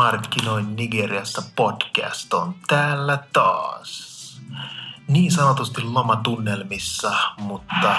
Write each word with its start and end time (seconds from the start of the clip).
Markkinoin 0.00 0.76
Nigeriassa 0.76 1.42
podcast 1.56 2.34
on 2.34 2.54
täällä 2.66 3.18
taas. 3.32 4.10
Niin 5.08 5.32
sanotusti 5.32 5.82
lomatunnelmissa, 5.82 7.14
mutta 7.38 7.96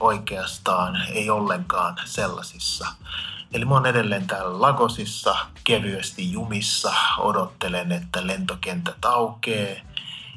oikeastaan 0.00 1.02
ei 1.08 1.30
ollenkaan 1.30 1.96
sellaisissa. 2.04 2.86
Eli 3.52 3.64
mä 3.64 3.74
oon 3.74 3.86
edelleen 3.86 4.26
täällä 4.26 4.60
Lagosissa, 4.60 5.36
kevyesti 5.64 6.32
jumissa, 6.32 6.92
odottelen, 7.18 7.92
että 7.92 8.26
lentokentät 8.26 9.04
aukee 9.04 9.82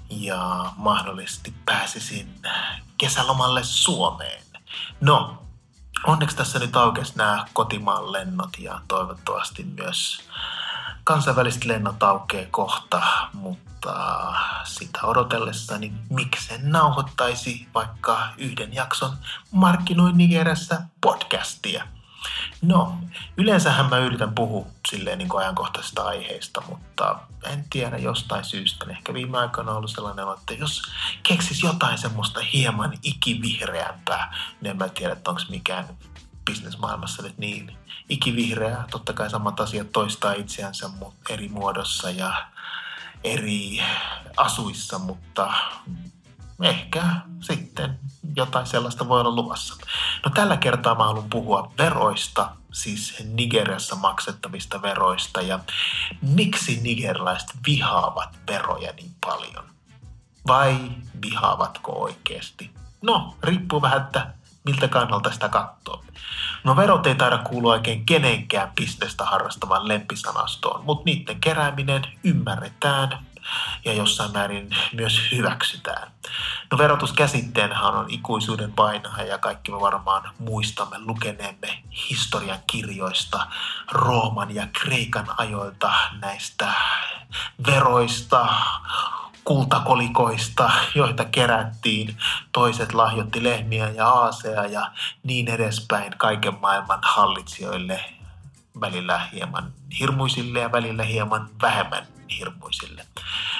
ja 0.09 0.65
mahdollisesti 0.77 1.53
pääsisin 1.65 2.41
kesälomalle 2.97 3.63
Suomeen. 3.63 4.43
No, 5.01 5.43
onneksi 6.07 6.37
tässä 6.37 6.59
nyt 6.59 6.75
aukesi 6.75 7.17
nämä 7.17 7.45
kotimaan 7.53 8.11
lennot 8.11 8.59
ja 8.59 8.81
toivottavasti 8.87 9.63
myös 9.63 10.29
kansainväliset 11.09 11.65
lennot 11.65 12.03
aukeaa 12.03 12.45
kohta, 12.51 13.01
mutta 13.33 14.33
sitä 14.63 14.99
odotellessani 15.03 15.93
miksen 16.09 16.71
nauhoittaisi 16.71 17.67
vaikka 17.73 18.27
yhden 18.37 18.73
jakson 18.73 19.11
Markkinoin 19.51 20.17
Nigeriassa 20.17 20.81
podcastia. 21.01 21.87
No, 22.61 22.97
yleensähän 23.37 23.89
mä 23.89 23.97
yritän 23.97 24.35
puhua 24.35 24.65
silleen 24.89 25.17
niin 25.17 25.29
kuin 25.29 25.41
ajankohtaisista 25.41 26.03
aiheista, 26.03 26.61
mutta 26.69 27.19
en 27.43 27.65
tiedä 27.69 27.97
jostain 27.97 28.43
syystä. 28.43 28.85
Ehkä 28.89 29.13
viime 29.13 29.37
aikoina 29.37 29.71
on 29.71 29.77
ollut 29.77 29.91
sellainen, 29.91 30.25
että 30.37 30.53
jos 30.53 30.81
keksis 31.23 31.63
jotain 31.63 31.97
semmoista 31.97 32.39
hieman 32.53 32.93
ikivihreämpää, 33.03 34.35
niin 34.61 34.71
en 34.71 34.77
mä 34.77 34.89
tiedä, 34.89 35.13
että 35.13 35.29
onko 35.29 35.41
mikään 35.49 35.85
bisnesmaailmassa 36.49 37.23
nyt 37.23 37.37
niin 37.37 37.77
ikivihreää. 38.09 38.85
Totta 38.91 39.13
kai 39.13 39.29
samat 39.29 39.59
asiat 39.59 39.91
toistaa 39.91 40.33
itseänsä 40.33 40.89
eri 41.29 41.49
muodossa 41.49 42.09
ja 42.09 42.47
eri 43.23 43.83
asuissa, 44.37 44.99
mutta 44.99 45.53
ehkä 46.61 47.03
sitten 47.41 47.99
jotain 48.35 48.65
sellaista 48.65 49.07
voi 49.09 49.19
olla 49.19 49.35
luvassa. 49.35 49.75
No 50.25 50.31
tällä 50.35 50.57
kertaa 50.57 50.95
mä 50.95 51.03
haluan 51.03 51.29
puhua 51.29 51.71
veroista, 51.77 52.51
siis 52.71 53.23
Nigeriassa 53.33 53.95
maksettavista 53.95 54.81
veroista 54.81 55.41
ja 55.41 55.59
miksi 56.21 56.79
nigerilaiset 56.81 57.49
vihaavat 57.67 58.29
veroja 58.47 58.93
niin 58.93 59.15
paljon. 59.25 59.63
Vai 60.47 60.91
vihaavatko 61.21 61.91
oikeasti? 61.91 62.71
No, 63.01 63.35
riippuu 63.43 63.81
vähän, 63.81 64.01
että 64.01 64.33
miltä 64.65 64.87
kannalta 64.87 65.31
sitä 65.31 65.49
katsoo. 65.49 66.03
No 66.63 66.75
verot 66.75 67.07
ei 67.07 67.15
taida 67.15 67.37
kuulua 67.37 67.73
oikein 67.73 68.05
kenenkään 68.05 68.71
bisnestä 68.75 69.25
harrastavan 69.25 69.87
lempisanastoon, 69.87 70.85
mutta 70.85 71.03
niiden 71.05 71.41
kerääminen 71.41 72.05
ymmärretään 72.23 73.25
ja 73.85 73.93
jossain 73.93 74.31
määrin 74.31 74.69
myös 74.93 75.21
hyväksytään. 75.31 76.11
No 76.71 76.77
verotuskäsitteenhän 76.77 77.95
on 77.95 78.05
ikuisuuden 78.09 78.73
painaha 78.73 79.23
ja 79.23 79.37
kaikki 79.37 79.71
me 79.71 79.79
varmaan 79.79 80.31
muistamme 80.39 80.99
lukeneemme 80.99 81.83
historian 82.09 82.59
kirjoista 82.67 83.47
Rooman 83.91 84.55
ja 84.55 84.67
Kreikan 84.73 85.27
ajoilta 85.37 85.91
näistä 86.21 86.73
veroista, 87.67 88.47
kultakolikoista, 89.43 90.71
joita 90.95 91.25
kerättiin. 91.25 92.17
Toiset 92.51 92.93
lahjoitti 92.93 93.43
lehmiä 93.43 93.89
ja 93.89 94.07
aasea 94.07 94.65
ja 94.65 94.91
niin 95.23 95.47
edespäin 95.47 96.13
kaiken 96.17 96.59
maailman 96.61 96.99
hallitsijoille 97.01 98.05
välillä 98.81 99.27
hieman 99.33 99.73
hirmuisille 99.99 100.59
ja 100.59 100.71
välillä 100.71 101.03
hieman 101.03 101.49
vähemmän 101.61 102.07
hirmuisille. 102.37 103.05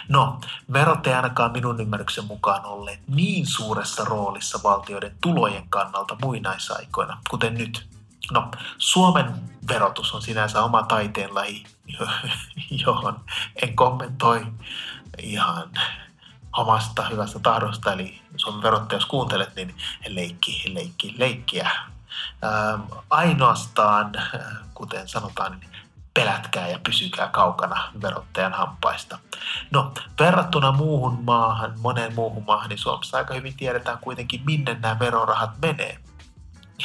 No, 0.08 0.40
verot 0.74 1.08
ei 1.08 1.14
ainakaan 1.14 1.52
minun 1.52 1.82
ymmärryksen 1.82 2.26
mukaan 2.26 2.66
olleet 2.66 3.00
niin 3.08 3.48
suuressa 3.48 4.06
roolissa 4.06 4.60
valtioiden 4.64 5.16
tulojen 5.22 5.70
kannalta 5.70 6.18
muinaisaikoina, 6.22 7.18
kuten 7.30 7.54
nyt. 7.54 7.90
No, 8.32 8.52
Suomen 8.78 9.34
verotus 9.68 10.14
on 10.14 10.22
sinänsä 10.22 10.64
oma 10.64 10.84
taiteenlaji, 10.84 11.64
johon 12.86 13.20
en 13.62 13.76
kommentoi 13.76 14.46
ihan 15.18 15.70
omasta 16.58 17.04
hyvästä 17.08 17.40
tahdosta, 17.40 17.94
eli 17.94 18.22
Suomen 18.38 18.64
verottaja, 18.64 18.98
jos 18.98 19.06
kuuntelet, 19.06 19.56
niin 19.56 19.76
leikki, 20.08 20.64
leikki, 20.74 21.16
leikkiä. 21.18 21.72
Ähm, 22.44 22.82
ainoastaan, 23.10 24.12
kuten 24.74 25.08
sanotaan, 25.08 25.60
niin 25.60 25.70
pelätkää 26.14 26.68
ja 26.68 26.80
pysykää 26.80 27.28
kaukana 27.28 27.92
verottajan 28.02 28.54
hampaista. 28.54 29.20
No, 29.72 29.94
verrattuna 30.20 30.72
muuhun 30.72 31.24
maahan, 31.24 31.74
moneen 31.80 32.16
muuhun 32.16 32.44
maahan, 32.48 32.70
niin 32.70 32.80
Suomessa 32.80 33.18
aika 33.18 33.34
hyvin 33.34 33.58
tiedetään 33.58 33.98
kuitenkin, 33.98 34.42
minne 34.46 34.74
nämä 34.74 35.00
verorahat 35.00 35.52
menee. 35.62 36.00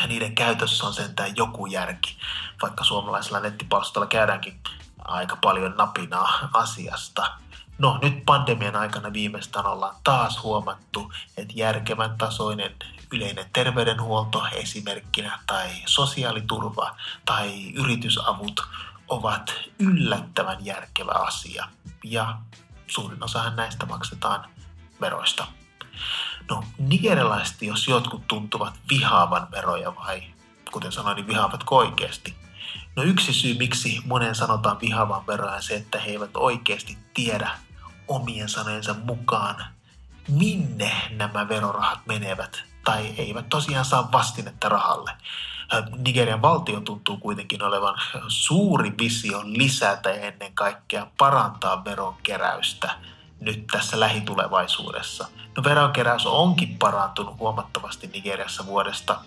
Ja 0.00 0.06
niiden 0.06 0.34
käytössä 0.34 0.86
on 0.86 0.94
sentään 0.94 1.36
joku 1.36 1.66
järki, 1.66 2.16
vaikka 2.62 2.84
suomalaisella 2.84 3.41
nettipalstolla 3.41 4.06
käydäänkin 4.06 4.60
aika 5.04 5.36
paljon 5.36 5.74
napinaa 5.76 6.48
asiasta. 6.52 7.44
No 7.78 7.98
nyt 8.02 8.24
pandemian 8.26 8.76
aikana 8.76 9.12
viimeistään 9.12 9.66
ollaan 9.66 9.96
taas 10.04 10.42
huomattu, 10.42 11.12
että 11.36 11.54
järkevän 11.56 12.18
tasoinen 12.18 12.74
yleinen 13.12 13.46
terveydenhuolto 13.52 14.46
esimerkkinä 14.52 15.38
tai 15.46 15.68
sosiaaliturva 15.86 16.96
tai 17.24 17.72
yritysavut 17.72 18.62
ovat 19.08 19.54
yllättävän 19.78 20.64
järkevä 20.64 21.12
asia 21.12 21.68
ja 22.04 22.38
suurin 22.86 23.24
osahan 23.24 23.56
näistä 23.56 23.86
maksetaan 23.86 24.50
veroista. 25.00 25.46
No 26.50 26.64
nigerilaiset, 26.78 27.62
jos 27.62 27.88
jotkut 27.88 28.28
tuntuvat 28.28 28.74
vihaavan 28.91 29.50
veroja 29.50 29.96
vai 29.96 30.22
kuten 30.72 30.92
sanoin, 30.92 31.16
niin 31.16 31.26
vihaavatko 31.26 31.76
oikeasti? 31.76 32.44
No 32.97 33.03
yksi 33.03 33.32
syy, 33.32 33.55
miksi 33.55 34.00
monen 34.05 34.34
sanotaan 34.34 34.81
vihaavan 34.81 35.27
veroja 35.27 35.53
on 35.53 35.62
se, 35.62 35.75
että 35.75 36.00
he 36.00 36.10
eivät 36.10 36.31
oikeasti 36.34 36.99
tiedä 37.15 37.50
omien 38.09 38.49
sanojensa 38.49 38.94
mukaan, 39.05 39.65
minne 40.28 40.93
nämä 41.10 41.49
verorahat 41.49 41.99
menevät 42.06 42.62
tai 42.84 43.15
eivät 43.19 43.49
tosiaan 43.49 43.84
saa 43.84 44.12
vastinetta 44.12 44.69
rahalle. 44.69 45.10
Nigerian 45.97 46.43
valtio 46.43 46.81
tuntuu 46.81 47.16
kuitenkin 47.16 47.62
olevan 47.62 47.94
suuri 48.28 48.93
visio 48.99 49.43
lisätä 49.44 50.10
ja 50.10 50.21
ennen 50.21 50.54
kaikkea 50.54 51.06
parantaa 51.19 51.84
veronkeräystä 51.84 52.91
nyt 53.41 53.66
tässä 53.66 54.00
lähitulevaisuudessa. 54.00 55.28
No 55.56 55.65
veronkeräys 55.65 56.27
onkin 56.27 56.78
parantunut 56.78 57.38
huomattavasti 57.38 58.06
Nigeriassa 58.06 58.66
vuodesta 58.66 59.21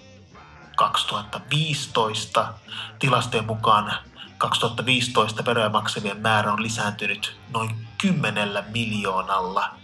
2015. 0.77 2.53
Tilastojen 2.99 3.45
mukaan 3.45 3.93
2015 4.37 5.45
veroja 5.45 5.69
maksavien 5.69 6.17
määrä 6.17 6.53
on 6.53 6.63
lisääntynyt 6.63 7.35
noin 7.53 7.87
10 8.01 8.49
miljoonalla 8.73 9.75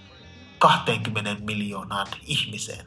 20 0.59 1.35
miljoonaan 1.39 2.07
ihmiseen. 2.21 2.85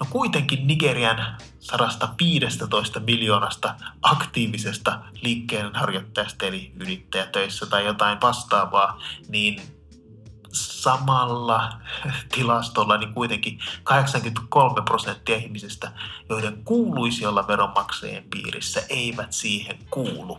No 0.00 0.06
kuitenkin 0.10 0.66
Nigerian 0.66 1.36
115 1.60 3.00
miljoonasta 3.00 3.74
aktiivisesta 4.02 5.00
liikkeenharjoittajasta 5.22 6.46
eli 6.46 6.72
yrittäjätöissä 6.80 7.66
tai 7.66 7.84
jotain 7.84 8.20
vastaavaa, 8.20 9.02
niin 9.28 9.62
samalla 10.54 11.72
tilastolla 12.34 12.96
niin 12.96 13.14
kuitenkin 13.14 13.58
83 13.84 14.82
prosenttia 14.84 15.36
ihmisistä, 15.36 15.92
joiden 16.28 16.64
kuuluisi 16.64 17.26
olla 17.26 17.48
veronmaksajien 17.48 18.24
piirissä, 18.30 18.82
eivät 18.88 19.32
siihen 19.32 19.78
kuulu. 19.90 20.38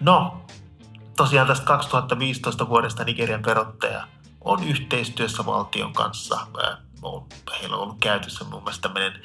No, 0.00 0.40
tosiaan 1.16 1.46
tästä 1.46 1.66
2015 1.66 2.68
vuodesta 2.68 3.04
Nigerian 3.04 3.44
verottaja 3.44 4.08
on 4.40 4.64
yhteistyössä 4.64 5.46
valtion 5.46 5.92
kanssa 5.92 6.46
heillä 7.60 7.76
on 7.76 7.82
ollut 7.82 7.98
käytössä 8.00 8.44
muun 8.44 8.62
muassa 8.62 8.82
tämmöinen 8.82 9.22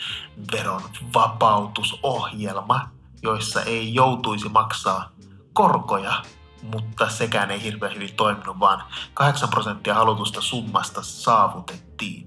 veron 0.51 0.81
vapautusohjelma, 1.13 2.89
joissa 3.21 3.61
ei 3.61 3.93
joutuisi 3.93 4.49
maksaa 4.49 5.09
korkoja, 5.53 6.23
mutta 6.63 7.09
sekään 7.09 7.51
ei 7.51 7.63
hirveän 7.63 7.95
hyvin 7.95 8.15
toiminut, 8.15 8.59
vaan 8.59 8.83
8 9.13 9.49
prosenttia 9.49 9.93
halutusta 9.93 10.41
summasta 10.41 11.01
saavutettiin. 11.01 12.25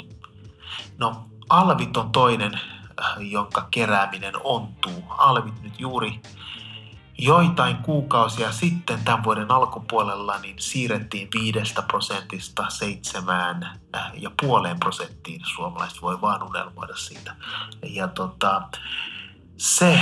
No, 0.99 1.27
alvit 1.49 1.97
on 1.97 2.13
toinen, 2.13 2.55
äh, 2.55 3.17
jonka 3.21 3.69
kerääminen 3.71 4.35
ontuu. 4.45 5.05
Alvit 5.09 5.63
nyt 5.63 5.81
juuri 5.81 6.21
joitain 7.19 7.77
kuukausia 7.77 8.53
sitten 8.53 9.05
tämän 9.05 9.25
vuoden 9.25 9.51
alkupuolella 9.51 10.39
niin 10.39 10.59
siirrettiin 10.59 11.29
viidestä 11.35 11.83
prosentista 11.83 12.71
seitsemään 12.71 13.81
äh, 13.97 14.13
ja 14.15 14.31
puoleen 14.43 14.81
prosenttiin. 14.81 15.41
Suomalaiset 15.55 16.03
voi 16.03 16.21
vaan 16.21 16.43
unelmoida 16.43 16.97
siitä. 16.97 17.37
Ja 17.83 18.09
tota, 18.09 18.63
se, 19.57 20.01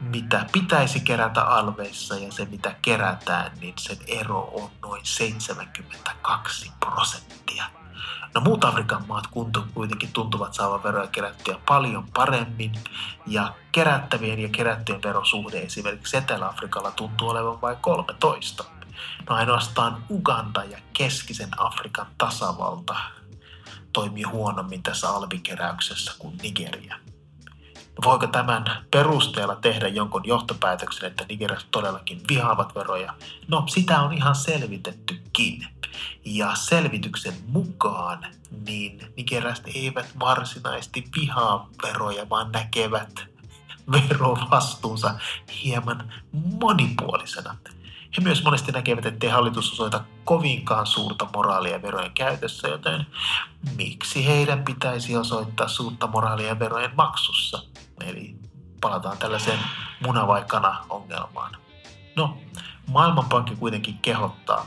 mitä 0.00 0.46
pitäisi 0.52 1.00
kerätä 1.00 1.42
alveissa 1.42 2.16
ja 2.16 2.32
se, 2.32 2.44
mitä 2.44 2.74
kerätään, 2.82 3.52
niin 3.60 3.74
sen 3.78 3.96
ero 4.06 4.40
on 4.40 4.70
noin 4.82 5.00
72 5.04 6.70
prosenttia. 6.80 7.64
No 8.34 8.40
muut 8.40 8.64
Afrikan 8.64 9.04
maat 9.08 9.24
kuitenkin 9.74 10.12
tuntuvat 10.12 10.54
saavan 10.54 10.82
veroja 10.82 11.06
kerättyä 11.06 11.58
paljon 11.68 12.06
paremmin 12.14 12.72
ja 13.26 13.54
kerättävien 13.72 14.38
ja 14.38 14.48
kerättyjen 14.48 15.02
verosuhde 15.02 15.60
esimerkiksi 15.60 16.16
Etelä-Afrikalla 16.16 16.90
tuntuu 16.90 17.28
olevan 17.28 17.60
vain 17.60 17.76
13. 17.76 18.64
No 19.28 19.36
ainoastaan 19.36 20.04
Uganda 20.10 20.64
ja 20.64 20.78
keskisen 20.92 21.50
Afrikan 21.56 22.06
tasavalta 22.18 22.96
toimii 23.92 24.22
huonommin 24.22 24.82
tässä 24.82 25.10
alvikeräyksessä 25.10 26.12
kuin 26.18 26.38
Nigeria. 26.42 27.09
Voiko 28.04 28.26
tämän 28.26 28.64
perusteella 28.90 29.56
tehdä 29.56 29.88
jonkun 29.88 30.22
johtopäätöksen, 30.24 31.06
että 31.06 31.24
Nigeriassa 31.28 31.68
todellakin 31.70 32.20
vihaavat 32.28 32.74
veroja? 32.74 33.14
No 33.48 33.64
sitä 33.66 34.00
on 34.00 34.12
ihan 34.12 34.34
selvitettykin. 34.34 35.66
Ja 36.24 36.54
selvityksen 36.54 37.34
mukaan 37.46 38.26
niin 38.66 39.12
nigerialaiset 39.16 39.66
eivät 39.74 40.06
varsinaisesti 40.20 41.04
vihaa 41.16 41.68
veroja, 41.82 42.28
vaan 42.30 42.52
näkevät 42.52 43.24
verovastuunsa 43.92 45.14
hieman 45.64 46.12
monipuolisena. 46.60 47.56
He 48.16 48.22
myös 48.22 48.44
monesti 48.44 48.72
näkevät, 48.72 49.06
ettei 49.06 49.30
hallitus 49.30 49.72
osoita 49.72 50.04
kovinkaan 50.24 50.86
suurta 50.86 51.28
moraalia 51.34 51.82
verojen 51.82 52.12
käytössä, 52.12 52.68
joten 52.68 53.06
miksi 53.76 54.26
heidän 54.26 54.64
pitäisi 54.64 55.16
osoittaa 55.16 55.68
suurta 55.68 56.06
moraalia 56.06 56.58
verojen 56.58 56.96
maksussa? 56.96 57.62
Eli 58.06 58.36
palataan 58.80 59.18
tällaiseen 59.18 59.58
munavaikana 60.06 60.84
ongelmaan. 60.88 61.56
No, 62.16 62.38
Maailmanpankki 62.86 63.56
kuitenkin 63.56 63.98
kehottaa, 63.98 64.66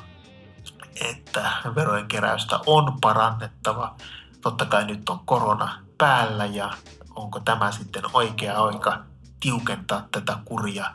että 1.02 1.52
verojen 1.76 2.08
keräystä 2.08 2.60
on 2.66 2.98
parannettava. 3.02 3.96
Totta 4.42 4.66
kai 4.66 4.86
nyt 4.86 5.10
on 5.10 5.20
korona 5.26 5.80
päällä 5.98 6.46
ja 6.46 6.72
onko 7.16 7.40
tämä 7.40 7.72
sitten 7.72 8.04
oikea 8.14 8.64
aika 8.64 9.04
tiukentaa 9.40 10.08
tätä 10.12 10.38
kuria 10.46 10.86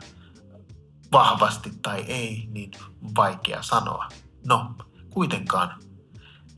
vahvasti 1.11 1.71
tai 1.81 2.01
ei, 2.01 2.47
niin 2.51 2.71
vaikea 3.15 3.63
sanoa. 3.63 4.07
No, 4.47 4.73
kuitenkaan 5.09 5.75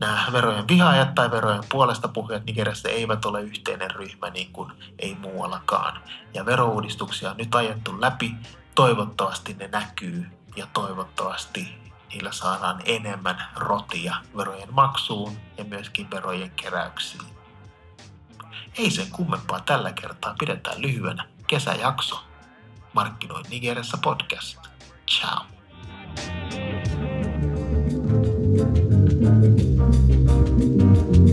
nämä 0.02 0.26
verojen 0.32 0.68
vihaajat 0.68 1.14
tai 1.14 1.30
verojen 1.30 1.64
puolesta 1.68 2.08
puhujat 2.08 2.44
Nigeriassa 2.44 2.88
eivät 2.88 3.24
ole 3.24 3.42
yhteinen 3.42 3.90
ryhmä 3.90 4.30
niin 4.30 4.52
kuin 4.52 4.72
ei 4.98 5.14
muuallakaan. 5.14 6.02
Ja 6.34 6.46
verouudistuksia 6.46 7.30
on 7.30 7.36
nyt 7.36 7.54
ajettu 7.54 8.00
läpi. 8.00 8.34
Toivottavasti 8.74 9.54
ne 9.54 9.68
näkyy 9.68 10.26
ja 10.56 10.66
toivottavasti 10.72 11.92
niillä 12.08 12.32
saadaan 12.32 12.82
enemmän 12.84 13.36
rotia 13.56 14.16
verojen 14.36 14.74
maksuun 14.74 15.36
ja 15.58 15.64
myöskin 15.64 16.10
verojen 16.10 16.50
keräyksiin. 16.50 17.24
Ei 18.78 18.90
sen 18.90 19.10
kummempaa 19.10 19.60
tällä 19.60 19.92
kertaa, 19.92 20.34
pidetään 20.38 20.82
lyhyenä 20.82 21.24
kesäjakso. 21.46 22.24
Markkinoin 22.92 23.44
Nigeriassa 23.50 23.98
podcast. 24.02 24.58
Ciao. 25.10 25.44
thank 29.22 29.60
you 29.60 29.71
thank 29.92 31.28
you 31.28 31.31